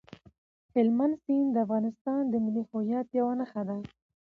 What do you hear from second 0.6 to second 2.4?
هلمند سیند د افغانستان د